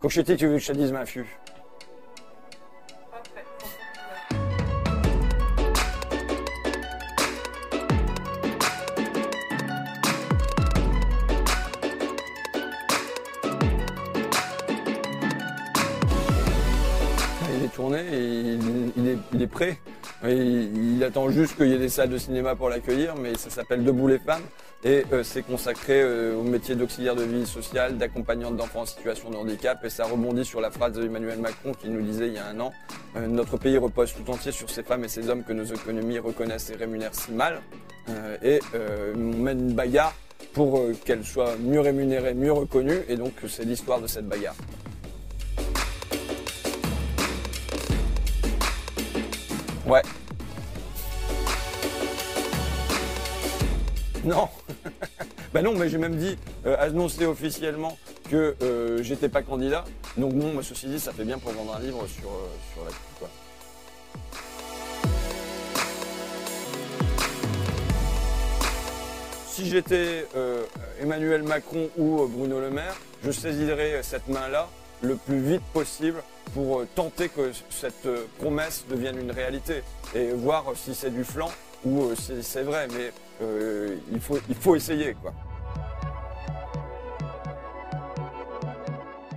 Cochetti, 0.00 0.34
tu 0.34 0.46
veux 0.46 0.54
que 0.54 0.62
je 0.62 0.72
te 0.72 0.78
dise 0.78 0.92
Mafu 0.92 1.26
Il 17.58 17.64
est 17.64 17.68
tourné, 17.68 18.02
il 18.96 19.42
est 19.42 19.46
prêt. 19.46 19.78
Il, 20.22 21.02
attend 21.02 21.30
juste 21.30 21.56
qu'il 21.56 21.68
y 21.68 21.72
ait 21.72 21.78
des 21.78 21.88
salles 21.88 22.10
de 22.10 22.18
cinéma 22.18 22.54
pour 22.54 22.68
l'accueillir, 22.68 23.14
mais 23.16 23.36
ça 23.38 23.48
s'appelle 23.48 23.84
Debout 23.84 24.06
les 24.06 24.18
femmes. 24.18 24.42
Et 24.84 25.04
euh, 25.12 25.22
c'est 25.22 25.42
consacré 25.42 26.00
euh, 26.02 26.36
au 26.36 26.42
métier 26.42 26.74
d'auxiliaire 26.74 27.14
de 27.14 27.22
vie 27.22 27.46
sociale, 27.46 27.98
d'accompagnante 27.98 28.56
d'enfants 28.56 28.82
en 28.82 28.86
situation 28.86 29.30
de 29.30 29.36
handicap. 29.36 29.82
Et 29.84 29.90
ça 29.90 30.04
rebondit 30.04 30.44
sur 30.44 30.60
la 30.60 30.70
phrase 30.70 30.92
d'Emmanuel 30.92 31.38
Macron 31.38 31.72
qui 31.72 31.88
nous 31.88 32.02
disait 32.02 32.28
il 32.28 32.34
y 32.34 32.38
a 32.38 32.46
un 32.46 32.60
an 32.60 32.72
euh, 33.16 33.26
Notre 33.26 33.56
pays 33.56 33.78
repose 33.78 34.14
tout 34.14 34.30
entier 34.30 34.52
sur 34.52 34.70
ces 34.70 34.82
femmes 34.82 35.04
et 35.04 35.08
ces 35.08 35.28
hommes 35.28 35.42
que 35.42 35.52
nos 35.52 35.64
économies 35.64 36.18
reconnaissent 36.18 36.70
et 36.70 36.76
rémunèrent 36.76 37.14
si 37.14 37.32
mal. 37.32 37.60
Et 38.42 38.58
on 39.14 39.38
mène 39.38 39.68
une 39.68 39.74
bagarre 39.74 40.14
pour 40.52 40.82
qu'elles 41.04 41.24
soient 41.24 41.54
mieux 41.60 41.78
rémunérées, 41.78 42.34
mieux 42.34 42.50
reconnues 42.50 43.02
et 43.08 43.14
donc 43.14 43.34
c'est 43.46 43.64
l'histoire 43.64 44.00
de 44.00 44.08
cette 44.08 44.26
bagarre. 44.26 44.56
Ouais. 49.90 50.02
Non. 54.22 54.48
ben 55.52 55.62
non, 55.64 55.74
mais 55.74 55.88
j'ai 55.88 55.98
même 55.98 56.14
dit, 56.14 56.38
euh, 56.64 56.76
annoncé 56.78 57.26
officiellement 57.26 57.98
que 58.30 58.54
euh, 58.62 59.02
j'étais 59.02 59.28
pas 59.28 59.42
candidat. 59.42 59.84
Donc 60.16 60.34
bon, 60.34 60.52
mais 60.54 60.62
ceci 60.62 60.86
dit, 60.86 61.00
ça 61.00 61.12
fait 61.12 61.24
bien 61.24 61.38
pour 61.38 61.50
vendre 61.50 61.74
un 61.74 61.80
livre 61.80 62.06
sur, 62.06 62.30
euh, 62.30 62.84
la 62.84 62.92
quoi. 63.18 63.28
Si 69.48 69.68
j'étais 69.68 70.24
euh, 70.36 70.66
Emmanuel 71.00 71.42
Macron 71.42 71.90
ou 71.98 72.28
Bruno 72.28 72.60
Le 72.60 72.70
Maire, 72.70 72.94
je 73.24 73.32
saisirais 73.32 74.04
cette 74.04 74.28
main-là 74.28 74.68
le 75.02 75.16
plus 75.16 75.40
vite 75.40 75.62
possible 75.72 76.22
pour 76.54 76.84
tenter 76.94 77.28
que 77.28 77.52
cette 77.70 78.08
promesse 78.38 78.84
devienne 78.88 79.18
une 79.18 79.30
réalité 79.30 79.82
et 80.14 80.32
voir 80.32 80.64
si 80.74 80.94
c'est 80.94 81.10
du 81.10 81.24
flanc 81.24 81.50
ou 81.84 82.14
si 82.14 82.42
c'est 82.42 82.62
vrai. 82.62 82.88
Mais 82.88 83.12
euh, 83.42 83.96
il, 84.12 84.20
faut, 84.20 84.38
il 84.48 84.54
faut 84.54 84.76
essayer, 84.76 85.14
quoi. 85.14 85.32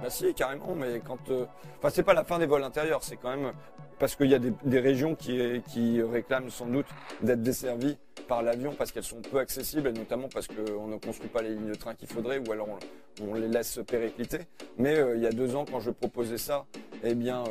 Bah 0.01 0.09
si, 0.09 0.33
carrément, 0.33 0.75
mais 0.75 1.01
quand... 1.05 1.29
Euh, 1.29 1.45
enfin, 1.79 1.89
c'est 1.93 2.03
pas 2.03 2.13
la 2.13 2.25
fin 2.25 2.39
des 2.39 2.45
vols 2.45 2.63
intérieurs, 2.63 3.03
c'est 3.03 3.15
quand 3.15 3.29
même... 3.29 3.53
Parce 4.03 4.17
qu'il 4.17 4.29
y 4.29 4.35
a 4.35 4.39
des, 4.39 4.79
régions 4.81 5.15
qui, 5.15 6.01
réclament 6.01 6.49
sans 6.49 6.65
doute 6.65 6.87
d'être 7.21 7.41
desservies 7.41 7.95
par 8.27 8.43
l'avion 8.43 8.75
parce 8.77 8.91
qu'elles 8.91 9.05
sont 9.05 9.21
peu 9.21 9.39
accessibles, 9.39 9.87
et 9.87 9.93
notamment 9.93 10.27
parce 10.27 10.49
qu'on 10.49 10.87
ne 10.87 10.97
construit 10.97 11.29
pas 11.29 11.41
les 11.41 11.51
lignes 11.51 11.69
de 11.69 11.75
train 11.75 11.95
qu'il 11.95 12.09
faudrait, 12.09 12.41
ou 12.45 12.51
alors 12.51 12.67
on, 13.21 13.33
les 13.33 13.47
laisse 13.47 13.79
péricliter. 13.87 14.39
Mais 14.77 14.97
euh, 14.97 15.15
il 15.15 15.23
y 15.23 15.25
a 15.25 15.31
deux 15.31 15.55
ans, 15.55 15.63
quand 15.63 15.79
je 15.79 15.89
proposais 15.89 16.37
ça, 16.37 16.65
eh 17.01 17.15
bien, 17.15 17.45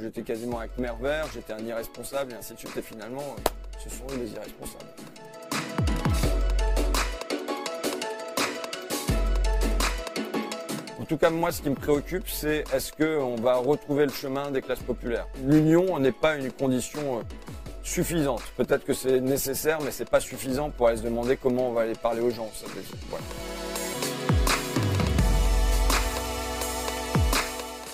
j'étais 0.00 0.22
quasiment 0.22 0.58
avec 0.58 0.76
mer 0.76 0.96
vert, 0.96 1.28
j'étais 1.32 1.52
un 1.52 1.64
irresponsable, 1.64 2.32
et 2.32 2.34
ainsi 2.34 2.54
de 2.54 2.58
suite, 2.58 2.76
et 2.76 2.82
finalement, 2.82 3.36
ce 3.78 3.88
sont 3.88 4.02
eux 4.10 4.18
les 4.18 4.32
irresponsables. 4.32 4.90
Tout 11.12 11.18
cas, 11.18 11.28
moi, 11.28 11.52
ce 11.52 11.60
qui 11.60 11.68
me 11.68 11.74
préoccupe, 11.74 12.26
c'est 12.26 12.64
est-ce 12.72 12.90
qu'on 12.90 13.36
va 13.36 13.56
retrouver 13.56 14.06
le 14.06 14.12
chemin 14.12 14.50
des 14.50 14.62
classes 14.62 14.82
populaires? 14.82 15.26
L'union 15.44 15.98
n'est 15.98 16.10
pas 16.10 16.36
une 16.36 16.50
condition 16.50 17.18
euh, 17.18 17.22
suffisante. 17.82 18.42
Peut-être 18.56 18.86
que 18.86 18.94
c'est 18.94 19.20
nécessaire, 19.20 19.78
mais 19.82 19.90
c'est 19.90 20.08
pas 20.08 20.20
suffisant 20.20 20.70
pour 20.70 20.88
aller 20.88 20.96
se 20.96 21.02
demander 21.02 21.36
comment 21.36 21.68
on 21.68 21.72
va 21.72 21.82
aller 21.82 21.92
parler 21.92 22.22
aux 22.22 22.30
gens. 22.30 22.50